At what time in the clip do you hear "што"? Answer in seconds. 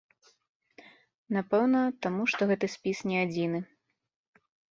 2.33-2.41